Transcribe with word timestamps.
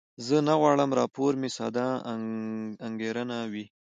زه 0.25 0.37
نه 0.47 0.53
غواړم 0.61 0.89
راپور 0.99 1.31
مې 1.41 1.49
ساده 1.57 1.87
انګارانه 2.87 3.37
وي. 3.51 3.65